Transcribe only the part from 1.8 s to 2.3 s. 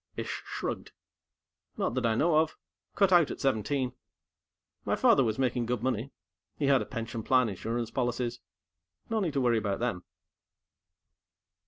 that I